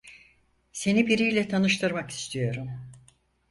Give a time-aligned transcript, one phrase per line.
[0.73, 2.79] Seni biriyle tanıştırmak istiyorum.